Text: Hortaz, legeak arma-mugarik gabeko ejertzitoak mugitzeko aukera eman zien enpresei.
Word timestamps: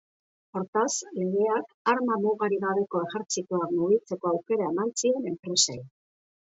Hortaz, 0.59 0.93
legeak 1.17 1.91
arma-mugarik 1.93 2.63
gabeko 2.65 3.05
ejertzitoak 3.05 3.77
mugitzeko 3.79 4.35
aukera 4.35 4.75
eman 4.75 4.95
zien 5.01 5.33
enpresei. 5.35 5.83